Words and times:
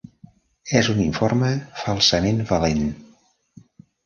És 0.79 0.87
un 0.93 1.01
informe 1.03 1.51
falsament 1.83 2.41
valent. 2.53 2.83